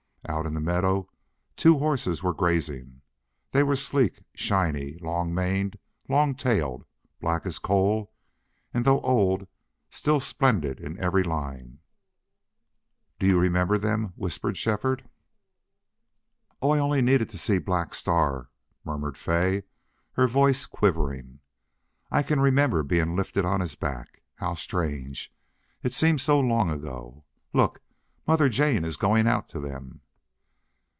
Out 0.29 0.45
in 0.45 0.53
the 0.53 0.61
meadow 0.61 1.09
two 1.57 1.79
horses 1.79 2.21
were 2.21 2.33
grazing. 2.33 3.01
They 3.53 3.63
were 3.63 3.75
sleek, 3.75 4.21
shiny, 4.35 4.97
long 5.01 5.33
maned, 5.33 5.79
long 6.07 6.35
tailed, 6.35 6.85
black 7.19 7.43
as 7.47 7.57
coal, 7.59 8.13
and, 8.73 8.85
though 8.85 9.01
old, 9.01 9.47
still 9.89 10.19
splendid 10.19 10.79
in 10.79 10.97
every 10.99 11.23
line. 11.23 11.79
"Do 13.17 13.25
you 13.25 13.39
remember 13.39 13.79
them?" 13.79 14.13
whispered 14.15 14.57
Shefford. 14.57 15.09
"Oh, 16.61 16.69
I 16.69 16.79
only 16.79 17.01
needed 17.01 17.29
to 17.31 17.39
see 17.39 17.57
Black 17.57 17.93
Star," 17.95 18.51
murmured 18.85 19.17
Fay, 19.17 19.63
her 20.13 20.27
voice 20.27 20.67
quivering. 20.67 21.39
"I 22.11 22.21
can 22.21 22.39
remember 22.39 22.83
being 22.83 23.15
lifted 23.15 23.43
on 23.43 23.59
his 23.59 23.73
back.... 23.75 24.21
How 24.35 24.53
strange! 24.53 25.33
It 25.81 25.93
seems 25.93 26.21
so 26.21 26.39
long 26.39 26.69
ago.... 26.69 27.25
Look! 27.53 27.81
Mother 28.27 28.49
Jane 28.49 28.85
is 28.85 28.97
going 28.97 29.27
out 29.27 29.49
to 29.49 29.59
them." 29.59 29.99